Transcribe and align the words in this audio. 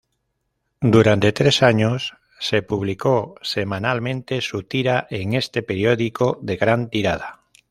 Durante 0.81 1.31
tres 1.31 1.61
años 1.61 2.17
se 2.39 2.63
publicó 2.63 3.35
semanalmente 3.43 4.41
su 4.41 4.63
tira 4.63 5.05
en 5.11 5.35
este 5.35 5.61
periódico 5.61 6.39
de 6.41 6.57
gran 6.57 6.89
tirada. 6.89 7.41